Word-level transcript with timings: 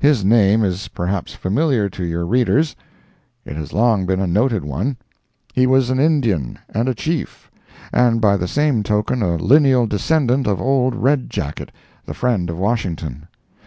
His 0.00 0.26
name 0.26 0.62
is 0.62 0.88
perhaps 0.88 1.32
familiar 1.32 1.88
to 1.88 2.04
your 2.04 2.26
readers. 2.26 2.76
It 3.46 3.56
has 3.56 3.72
long 3.72 4.04
been 4.04 4.20
a 4.20 4.26
noted 4.26 4.62
one. 4.62 4.98
He 5.54 5.66
was 5.66 5.88
an 5.88 5.98
Indian 5.98 6.58
and 6.68 6.86
a 6.86 6.92
Chief; 6.94 7.50
and 7.90 8.20
by 8.20 8.36
the 8.36 8.46
same 8.46 8.82
token 8.82 9.22
a 9.22 9.36
lineal 9.38 9.86
descendant 9.86 10.46
of 10.46 10.60
old 10.60 10.94
Red 10.94 11.30
Jacket, 11.30 11.72
the 12.04 12.12
friend 12.12 12.50
of 12.50 12.58
Washington. 12.58 13.26